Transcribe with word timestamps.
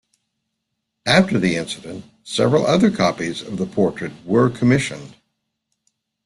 After 1.05 1.37
the 1.37 1.55
incident, 1.57 2.05
several 2.23 2.65
other 2.65 2.89
copies 2.89 3.43
of 3.43 3.57
the 3.59 3.67
portrait 3.67 4.13
were 4.25 4.49
commissioned. 4.49 5.13